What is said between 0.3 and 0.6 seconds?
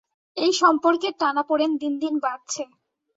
এই